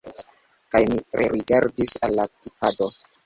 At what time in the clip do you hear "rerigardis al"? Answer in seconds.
1.19-2.17